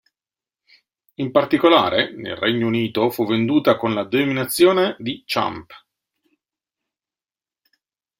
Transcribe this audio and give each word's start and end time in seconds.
In 1.19 1.29
particolare, 1.29 2.15
nel 2.15 2.35
Regno 2.35 2.65
Unito 2.65 3.11
fu 3.11 3.23
venduta 3.27 3.77
con 3.77 3.93
la 3.93 4.03
denominazione 4.03 4.95
di 4.97 5.21
Champ. 5.27 5.71